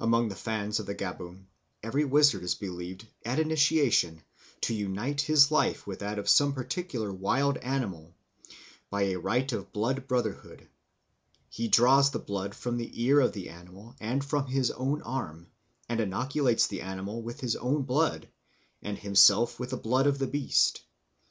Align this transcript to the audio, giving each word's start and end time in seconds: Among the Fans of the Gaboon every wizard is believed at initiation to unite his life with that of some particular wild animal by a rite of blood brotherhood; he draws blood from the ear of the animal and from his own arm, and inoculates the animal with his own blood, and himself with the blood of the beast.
Among 0.00 0.30
the 0.30 0.34
Fans 0.34 0.80
of 0.80 0.86
the 0.86 0.94
Gaboon 0.94 1.46
every 1.82 2.02
wizard 2.02 2.42
is 2.42 2.54
believed 2.54 3.06
at 3.26 3.38
initiation 3.38 4.22
to 4.62 4.72
unite 4.72 5.20
his 5.20 5.50
life 5.50 5.86
with 5.86 5.98
that 5.98 6.18
of 6.18 6.26
some 6.26 6.54
particular 6.54 7.12
wild 7.12 7.58
animal 7.58 8.14
by 8.88 9.02
a 9.02 9.16
rite 9.16 9.52
of 9.52 9.70
blood 9.74 10.06
brotherhood; 10.08 10.66
he 11.50 11.68
draws 11.68 12.08
blood 12.08 12.54
from 12.54 12.78
the 12.78 13.04
ear 13.04 13.20
of 13.20 13.34
the 13.34 13.50
animal 13.50 13.94
and 14.00 14.24
from 14.24 14.46
his 14.46 14.70
own 14.70 15.02
arm, 15.02 15.48
and 15.86 16.00
inoculates 16.00 16.66
the 16.66 16.80
animal 16.80 17.20
with 17.20 17.40
his 17.40 17.54
own 17.56 17.82
blood, 17.82 18.26
and 18.80 18.96
himself 18.96 19.60
with 19.60 19.68
the 19.68 19.76
blood 19.76 20.06
of 20.06 20.18
the 20.18 20.26
beast. 20.26 20.80